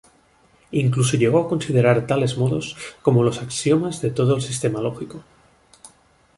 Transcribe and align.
Incluso 0.71 1.15
llegó 1.15 1.41
a 1.43 1.47
considerar 1.47 2.07
tales 2.07 2.35
modos 2.35 2.75
como 3.03 3.21
los 3.21 3.39
axiomas 3.43 4.01
de 4.01 4.09
todo 4.09 4.35
el 4.35 4.41
sistema 4.41 4.81
lógico. 4.81 5.23